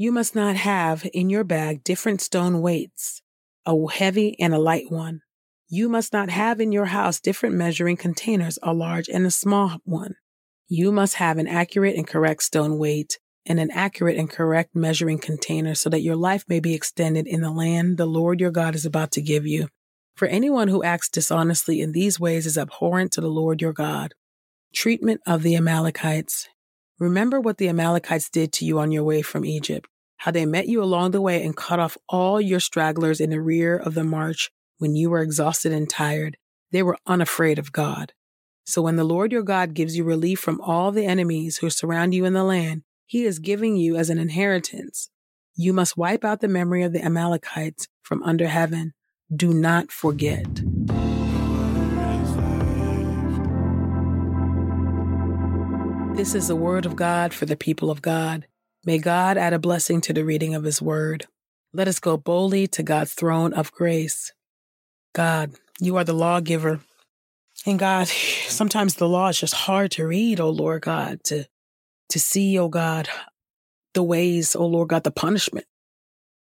You 0.00 0.12
must 0.12 0.36
not 0.36 0.54
have 0.54 1.04
in 1.12 1.28
your 1.28 1.42
bag 1.42 1.82
different 1.82 2.20
stone 2.20 2.62
weights, 2.62 3.20
a 3.66 3.74
heavy 3.90 4.38
and 4.38 4.54
a 4.54 4.58
light 4.58 4.92
one. 4.92 5.22
You 5.68 5.88
must 5.88 6.12
not 6.12 6.30
have 6.30 6.60
in 6.60 6.70
your 6.70 6.84
house 6.84 7.18
different 7.18 7.56
measuring 7.56 7.96
containers, 7.96 8.60
a 8.62 8.72
large 8.72 9.08
and 9.08 9.26
a 9.26 9.30
small 9.32 9.78
one. 9.82 10.14
You 10.68 10.92
must 10.92 11.14
have 11.14 11.36
an 11.36 11.48
accurate 11.48 11.96
and 11.96 12.06
correct 12.06 12.44
stone 12.44 12.78
weight 12.78 13.18
and 13.44 13.58
an 13.58 13.72
accurate 13.72 14.16
and 14.16 14.30
correct 14.30 14.70
measuring 14.72 15.18
container 15.18 15.74
so 15.74 15.90
that 15.90 16.02
your 16.02 16.14
life 16.14 16.44
may 16.46 16.60
be 16.60 16.74
extended 16.74 17.26
in 17.26 17.40
the 17.40 17.50
land 17.50 17.98
the 17.98 18.06
Lord 18.06 18.40
your 18.40 18.52
God 18.52 18.76
is 18.76 18.86
about 18.86 19.10
to 19.12 19.20
give 19.20 19.48
you. 19.48 19.66
For 20.14 20.28
anyone 20.28 20.68
who 20.68 20.84
acts 20.84 21.08
dishonestly 21.08 21.80
in 21.80 21.90
these 21.90 22.20
ways 22.20 22.46
is 22.46 22.56
abhorrent 22.56 23.10
to 23.14 23.20
the 23.20 23.26
Lord 23.26 23.60
your 23.60 23.72
God. 23.72 24.14
Treatment 24.72 25.22
of 25.26 25.42
the 25.42 25.56
Amalekites. 25.56 26.48
Remember 26.98 27.40
what 27.40 27.58
the 27.58 27.68
Amalekites 27.68 28.28
did 28.28 28.52
to 28.54 28.64
you 28.64 28.80
on 28.80 28.90
your 28.90 29.04
way 29.04 29.22
from 29.22 29.44
Egypt, 29.44 29.88
how 30.18 30.32
they 30.32 30.44
met 30.44 30.66
you 30.66 30.82
along 30.82 31.12
the 31.12 31.20
way 31.20 31.44
and 31.44 31.56
cut 31.56 31.78
off 31.78 31.96
all 32.08 32.40
your 32.40 32.58
stragglers 32.58 33.20
in 33.20 33.30
the 33.30 33.40
rear 33.40 33.76
of 33.76 33.94
the 33.94 34.02
march 34.02 34.50
when 34.78 34.96
you 34.96 35.10
were 35.10 35.20
exhausted 35.20 35.72
and 35.72 35.88
tired. 35.88 36.36
They 36.72 36.82
were 36.82 36.98
unafraid 37.06 37.58
of 37.58 37.72
God. 37.72 38.12
So 38.64 38.82
when 38.82 38.96
the 38.96 39.04
Lord 39.04 39.32
your 39.32 39.42
God 39.42 39.74
gives 39.74 39.96
you 39.96 40.04
relief 40.04 40.40
from 40.40 40.60
all 40.60 40.90
the 40.90 41.06
enemies 41.06 41.58
who 41.58 41.70
surround 41.70 42.14
you 42.14 42.24
in 42.24 42.32
the 42.32 42.44
land, 42.44 42.82
he 43.06 43.24
is 43.24 43.38
giving 43.38 43.76
you 43.76 43.96
as 43.96 44.10
an 44.10 44.18
inheritance. 44.18 45.08
You 45.54 45.72
must 45.72 45.96
wipe 45.96 46.24
out 46.24 46.40
the 46.40 46.48
memory 46.48 46.82
of 46.82 46.92
the 46.92 47.04
Amalekites 47.04 47.88
from 48.02 48.22
under 48.24 48.48
heaven. 48.48 48.92
Do 49.34 49.54
not 49.54 49.90
forget. 49.90 50.46
This 56.18 56.34
is 56.34 56.48
the 56.48 56.56
word 56.56 56.84
of 56.84 56.96
God 56.96 57.32
for 57.32 57.46
the 57.46 57.56
people 57.56 57.92
of 57.92 58.02
God. 58.02 58.48
May 58.84 58.98
God 58.98 59.38
add 59.38 59.52
a 59.52 59.58
blessing 59.60 60.00
to 60.00 60.12
the 60.12 60.24
reading 60.24 60.52
of 60.52 60.64
his 60.64 60.82
word. 60.82 61.28
Let 61.72 61.86
us 61.86 62.00
go 62.00 62.16
boldly 62.16 62.66
to 62.66 62.82
God's 62.82 63.14
throne 63.14 63.52
of 63.52 63.70
grace. 63.70 64.32
God, 65.14 65.52
you 65.78 65.96
are 65.96 66.02
the 66.02 66.12
lawgiver. 66.12 66.80
And 67.64 67.78
God, 67.78 68.08
sometimes 68.48 68.96
the 68.96 69.08
law 69.08 69.28
is 69.28 69.38
just 69.38 69.54
hard 69.54 69.92
to 69.92 70.08
read, 70.08 70.40
oh 70.40 70.50
Lord 70.50 70.82
God, 70.82 71.22
to, 71.26 71.46
to 72.08 72.18
see, 72.18 72.58
oh 72.58 72.68
God, 72.68 73.08
the 73.94 74.02
ways, 74.02 74.56
oh 74.56 74.66
Lord 74.66 74.88
God, 74.88 75.04
the 75.04 75.12
punishment, 75.12 75.66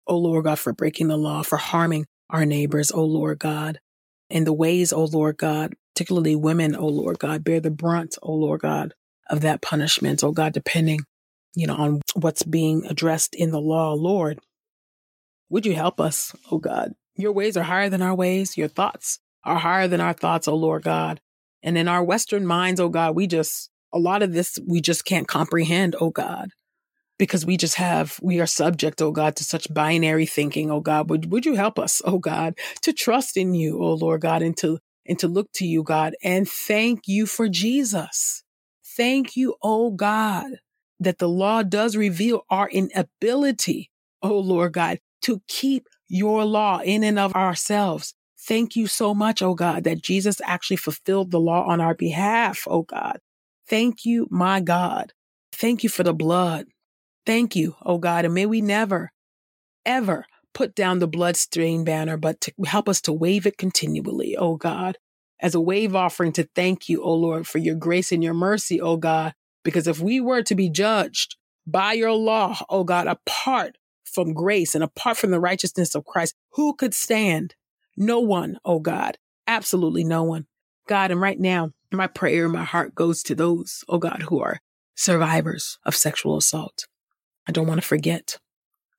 oh 0.07 0.17
Lord 0.17 0.45
God, 0.45 0.57
for 0.57 0.73
breaking 0.73 1.09
the 1.09 1.17
law, 1.17 1.43
for 1.43 1.59
harming 1.59 2.07
our 2.31 2.47
neighbors, 2.47 2.91
oh 2.91 3.05
Lord 3.05 3.37
God, 3.37 3.79
and 4.27 4.47
the 4.47 4.53
ways, 4.53 4.91
oh 4.91 5.05
Lord 5.05 5.37
God, 5.37 5.75
particularly 5.93 6.35
women, 6.35 6.75
oh 6.75 6.87
Lord 6.87 7.19
God, 7.19 7.43
bear 7.43 7.59
the 7.59 7.69
brunt, 7.69 8.17
oh 8.23 8.33
Lord 8.33 8.61
God, 8.61 8.95
of 9.31 9.41
that 9.41 9.61
punishment, 9.61 10.23
oh 10.23 10.31
God, 10.31 10.53
depending, 10.53 10.99
you 11.55 11.65
know, 11.65 11.75
on 11.75 12.01
what's 12.13 12.43
being 12.43 12.85
addressed 12.85 13.33
in 13.33 13.49
the 13.51 13.61
law, 13.61 13.93
Lord. 13.93 14.39
Would 15.49 15.65
you 15.65 15.73
help 15.73 15.99
us, 15.99 16.35
oh 16.51 16.59
God? 16.59 16.93
Your 17.15 17.31
ways 17.31 17.57
are 17.57 17.63
higher 17.63 17.89
than 17.89 18.01
our 18.01 18.15
ways. 18.15 18.57
Your 18.57 18.67
thoughts 18.67 19.19
are 19.43 19.57
higher 19.57 19.87
than 19.87 20.01
our 20.01 20.13
thoughts, 20.13 20.47
oh 20.47 20.55
Lord 20.55 20.83
God. 20.83 21.19
And 21.63 21.77
in 21.77 21.87
our 21.87 22.03
Western 22.03 22.45
minds, 22.45 22.79
oh 22.79 22.89
God, 22.89 23.15
we 23.15 23.25
just, 23.25 23.69
a 23.93 23.99
lot 23.99 24.21
of 24.21 24.33
this, 24.33 24.59
we 24.67 24.81
just 24.81 25.05
can't 25.05 25.27
comprehend, 25.27 25.95
oh 25.99 26.09
God, 26.09 26.51
because 27.17 27.45
we 27.45 27.55
just 27.55 27.75
have, 27.75 28.19
we 28.21 28.39
are 28.39 28.47
subject, 28.47 29.01
oh 29.01 29.11
God, 29.11 29.35
to 29.37 29.43
such 29.43 29.73
binary 29.73 30.25
thinking, 30.25 30.71
oh 30.71 30.81
God. 30.81 31.09
Would, 31.09 31.31
would 31.31 31.45
you 31.45 31.55
help 31.55 31.79
us, 31.79 32.01
oh 32.03 32.19
God, 32.19 32.55
to 32.81 32.91
trust 32.91 33.37
in 33.37 33.53
you, 33.53 33.81
oh 33.81 33.93
Lord 33.93 34.21
God, 34.21 34.41
and 34.41 34.57
to, 34.57 34.79
and 35.05 35.17
to 35.19 35.27
look 35.27 35.51
to 35.53 35.65
you, 35.65 35.83
God, 35.83 36.15
and 36.23 36.47
thank 36.47 37.07
you 37.07 37.25
for 37.25 37.47
Jesus. 37.47 38.43
Thank 38.97 39.37
you, 39.37 39.55
oh 39.61 39.91
God, 39.91 40.51
that 40.99 41.17
the 41.17 41.29
law 41.29 41.63
does 41.63 41.95
reveal 41.95 42.45
our 42.49 42.69
inability, 42.69 43.89
oh 44.21 44.37
Lord 44.37 44.73
God, 44.73 44.99
to 45.23 45.41
keep 45.47 45.87
your 46.07 46.43
law 46.43 46.81
in 46.83 47.03
and 47.03 47.17
of 47.17 47.33
ourselves. 47.35 48.13
Thank 48.39 48.75
you 48.75 48.87
so 48.87 49.13
much, 49.13 49.41
oh 49.41 49.53
God, 49.53 49.83
that 49.85 50.01
Jesus 50.01 50.41
actually 50.43 50.77
fulfilled 50.77 51.31
the 51.31 51.39
law 51.39 51.65
on 51.65 51.79
our 51.79 51.95
behalf, 51.95 52.67
oh 52.67 52.83
God. 52.83 53.19
Thank 53.67 54.03
you, 54.03 54.27
my 54.29 54.59
God. 54.59 55.13
Thank 55.53 55.83
you 55.83 55.89
for 55.89 56.03
the 56.03 56.13
blood. 56.13 56.65
Thank 57.25 57.55
you, 57.55 57.75
oh 57.83 57.97
God. 57.97 58.25
And 58.25 58.33
may 58.33 58.45
we 58.45 58.61
never, 58.61 59.11
ever 59.85 60.25
put 60.53 60.75
down 60.75 60.99
the 60.99 61.07
bloodstained 61.07 61.85
banner, 61.85 62.17
but 62.17 62.41
to 62.41 62.53
help 62.65 62.89
us 62.89 62.99
to 63.01 63.13
wave 63.13 63.45
it 63.45 63.57
continually, 63.57 64.35
oh 64.35 64.57
God 64.57 64.97
as 65.41 65.55
a 65.55 65.61
wave 65.61 65.95
offering 65.95 66.31
to 66.33 66.47
thank 66.55 66.87
you, 66.87 67.01
O 67.03 67.13
Lord, 67.13 67.47
for 67.47 67.57
your 67.57 67.75
grace 67.75 68.11
and 68.11 68.23
your 68.23 68.33
mercy, 68.33 68.79
O 68.79 68.97
God. 68.97 69.33
Because 69.63 69.87
if 69.87 69.99
we 69.99 70.19
were 70.19 70.43
to 70.43 70.55
be 70.55 70.69
judged 70.69 71.35
by 71.65 71.93
your 71.93 72.13
law, 72.13 72.57
O 72.69 72.83
God, 72.83 73.07
apart 73.07 73.77
from 74.03 74.33
grace 74.33 74.75
and 74.75 74.83
apart 74.83 75.17
from 75.17 75.31
the 75.31 75.39
righteousness 75.39 75.95
of 75.95 76.05
Christ, 76.05 76.35
who 76.51 76.73
could 76.73 76.93
stand? 76.93 77.55
No 77.97 78.19
one, 78.19 78.57
O 78.63 78.79
God. 78.79 79.17
Absolutely 79.47 80.03
no 80.03 80.23
one. 80.23 80.47
God, 80.87 81.11
and 81.11 81.21
right 81.21 81.39
now, 81.39 81.71
my 81.91 82.07
prayer, 82.07 82.47
my 82.47 82.63
heart 82.63 82.95
goes 82.95 83.23
to 83.23 83.35
those, 83.35 83.83
oh 83.87 83.97
God, 83.97 84.23
who 84.23 84.39
are 84.39 84.59
survivors 84.95 85.77
of 85.85 85.95
sexual 85.95 86.37
assault. 86.37 86.85
I 87.47 87.51
don't 87.51 87.67
want 87.67 87.81
to 87.81 87.87
forget 87.87 88.37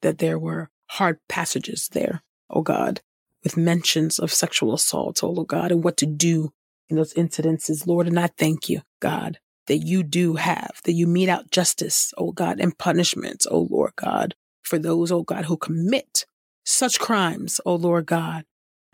that 0.03 0.19
there 0.19 0.39
were 0.39 0.71
hard 0.91 1.19
passages 1.29 1.89
there, 1.93 2.23
oh 2.51 2.63
God, 2.63 3.01
with 3.43 3.57
mentions 3.57 4.19
of 4.19 4.33
sexual 4.33 4.75
assault, 4.75 5.21
oh 5.23 5.45
God, 5.45 5.73
and 5.73 5.83
what 5.83 5.97
to 5.99 6.07
do 6.07 6.53
in 6.89 6.97
those 6.97 7.15
incidences, 7.15 7.87
Lord. 7.87 8.07
And 8.07 8.19
I 8.19 8.29
thank 8.39 8.69
you, 8.69 8.83
God, 9.01 9.39
that 9.67 9.79
you 9.79 10.03
do 10.03 10.35
have, 10.37 10.81
that 10.85 10.93
you 10.93 11.07
mete 11.07 11.29
out 11.29 11.51
justice, 11.51 12.13
oh 12.17 12.33
God, 12.33 12.61
and 12.61 12.77
punishments, 12.77 13.47
oh 13.51 13.69
Lord 13.71 13.93
God, 13.97 14.35
for 14.63 14.79
those, 14.79 15.11
oh 15.11 15.23
God, 15.23 15.47
who 15.47 15.57
commit 15.57 16.25
such 16.65 17.01
crimes, 17.01 17.61
oh 17.67 17.75
Lord 17.75 18.07
God. 18.07 18.45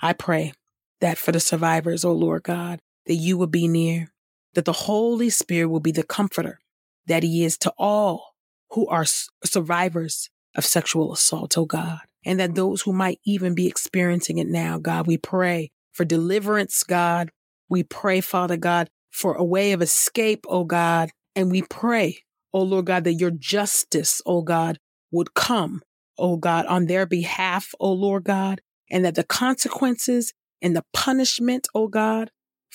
I 0.00 0.12
pray 0.12 0.52
that 1.00 1.18
for 1.18 1.32
the 1.32 1.40
survivors, 1.40 2.04
oh 2.04 2.12
Lord 2.12 2.44
God, 2.44 2.80
that 3.06 3.14
you 3.14 3.36
will 3.36 3.46
be 3.46 3.68
near, 3.68 4.12
that 4.54 4.64
the 4.64 4.72
Holy 4.72 5.30
Spirit 5.30 5.68
will 5.68 5.80
be 5.80 5.92
the 5.92 6.02
comforter 6.02 6.60
that 7.06 7.22
he 7.22 7.44
is 7.44 7.56
to 7.58 7.72
all 7.78 8.34
who 8.72 8.86
are 8.88 9.06
survivors 9.44 10.28
of 10.54 10.64
sexual 10.64 11.12
assault, 11.12 11.56
oh 11.56 11.64
God 11.64 12.00
and 12.28 12.38
that 12.38 12.54
those 12.54 12.82
who 12.82 12.92
might 12.92 13.18
even 13.24 13.54
be 13.54 13.66
experiencing 13.66 14.36
it 14.36 14.48
now, 14.48 14.78
God, 14.78 15.06
we 15.06 15.16
pray 15.16 15.70
for 15.92 16.04
deliverance, 16.04 16.84
God. 16.84 17.30
We 17.70 17.82
pray, 17.82 18.20
Father 18.20 18.58
God, 18.58 18.90
for 19.10 19.32
a 19.34 19.42
way 19.42 19.72
of 19.72 19.80
escape, 19.80 20.44
oh 20.46 20.64
God. 20.64 21.08
And 21.34 21.50
we 21.50 21.62
pray, 21.62 22.18
oh 22.52 22.62
Lord 22.62 22.84
God, 22.84 23.04
that 23.04 23.14
your 23.14 23.30
justice, 23.30 24.20
oh 24.26 24.42
God, 24.42 24.78
would 25.10 25.32
come, 25.32 25.80
oh 26.18 26.36
God, 26.36 26.66
on 26.66 26.84
their 26.84 27.06
behalf, 27.06 27.74
oh 27.80 27.92
Lord 27.92 28.24
God. 28.24 28.60
and 28.90 29.04
that 29.06 29.14
the 29.14 29.24
consequences 29.24 30.34
and 30.60 30.76
the 30.76 30.84
punishment, 30.92 31.66
oh 31.74 31.88
God, 31.88 32.30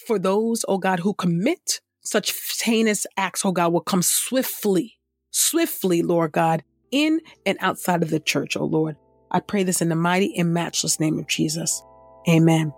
for 0.08 0.18
those, 0.18 0.66
oh 0.68 0.80
God, 0.80 1.02
who 1.02 1.14
commit 1.14 1.80
such 2.02 2.34
heinous 2.64 3.06
acts, 3.18 3.46
oh 3.46 3.52
God, 3.52 3.72
will 3.72 3.82
come 3.82 4.02
swiftly, 4.02 4.98
swiftly, 5.32 6.02
Lord 6.02 6.32
God, 6.32 6.64
in 6.92 7.22
and 7.46 7.58
outside 7.62 8.04
of 8.04 8.10
the 8.10 8.20
church, 8.20 8.58
oh 8.58 8.66
Lord. 8.66 8.98
I 9.34 9.40
pray 9.40 9.64
this 9.64 9.82
in 9.82 9.90
the 9.90 9.96
mighty 9.96 10.38
and 10.38 10.54
matchless 10.54 11.00
name 11.00 11.18
of 11.20 11.28
Jesus. 11.28 11.84
Amen. 12.30 12.74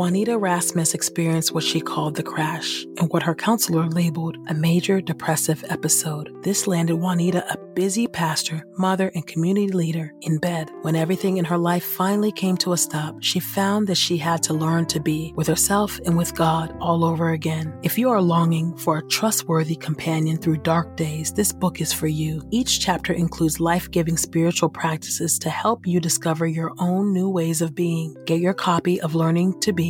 Juanita 0.00 0.38
Rasmus 0.38 0.94
experienced 0.94 1.52
what 1.52 1.62
she 1.62 1.78
called 1.78 2.14
the 2.14 2.22
crash 2.22 2.86
and 2.96 3.10
what 3.10 3.22
her 3.22 3.34
counselor 3.34 3.86
labeled 3.86 4.38
a 4.48 4.54
major 4.54 4.98
depressive 4.98 5.62
episode. 5.68 6.34
This 6.42 6.66
landed 6.66 6.94
Juanita, 6.94 7.44
a 7.52 7.58
busy 7.74 8.06
pastor, 8.06 8.64
mother, 8.78 9.12
and 9.14 9.26
community 9.26 9.68
leader, 9.68 10.14
in 10.22 10.38
bed. 10.38 10.70
When 10.80 10.96
everything 10.96 11.36
in 11.36 11.44
her 11.44 11.58
life 11.58 11.84
finally 11.84 12.32
came 12.32 12.56
to 12.58 12.72
a 12.72 12.78
stop, 12.78 13.16
she 13.20 13.40
found 13.40 13.88
that 13.88 13.98
she 13.98 14.16
had 14.16 14.42
to 14.44 14.54
learn 14.54 14.86
to 14.86 15.00
be 15.00 15.34
with 15.36 15.46
herself 15.46 16.00
and 16.06 16.16
with 16.16 16.34
God 16.34 16.74
all 16.80 17.04
over 17.04 17.32
again. 17.32 17.78
If 17.82 17.98
you 17.98 18.08
are 18.08 18.22
longing 18.22 18.74
for 18.78 18.96
a 18.96 19.06
trustworthy 19.08 19.76
companion 19.76 20.38
through 20.38 20.62
dark 20.62 20.96
days, 20.96 21.30
this 21.30 21.52
book 21.52 21.82
is 21.82 21.92
for 21.92 22.06
you. 22.06 22.42
Each 22.50 22.80
chapter 22.80 23.12
includes 23.12 23.60
life 23.60 23.90
giving 23.90 24.16
spiritual 24.16 24.70
practices 24.70 25.38
to 25.40 25.50
help 25.50 25.86
you 25.86 26.00
discover 26.00 26.46
your 26.46 26.72
own 26.78 27.12
new 27.12 27.28
ways 27.28 27.60
of 27.60 27.74
being. 27.74 28.16
Get 28.24 28.40
your 28.40 28.54
copy 28.54 28.98
of 29.02 29.14
Learning 29.14 29.60
to 29.60 29.74
Be 29.74 29.89